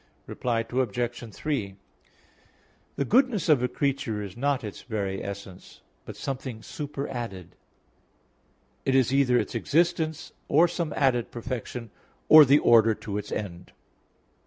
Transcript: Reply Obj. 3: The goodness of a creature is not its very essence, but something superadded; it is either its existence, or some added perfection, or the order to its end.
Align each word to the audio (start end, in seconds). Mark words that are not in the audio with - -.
Reply 0.25 0.65
Obj. 0.67 1.31
3: 1.35 1.75
The 2.95 3.05
goodness 3.05 3.49
of 3.49 3.61
a 3.61 3.67
creature 3.67 4.23
is 4.23 4.35
not 4.35 4.63
its 4.63 4.81
very 4.81 5.23
essence, 5.23 5.81
but 6.05 6.15
something 6.15 6.63
superadded; 6.63 7.55
it 8.83 8.95
is 8.95 9.13
either 9.13 9.37
its 9.37 9.53
existence, 9.53 10.31
or 10.47 10.67
some 10.67 10.91
added 10.95 11.29
perfection, 11.29 11.91
or 12.29 12.45
the 12.45 12.57
order 12.57 12.95
to 12.95 13.19
its 13.19 13.31
end. 13.31 13.73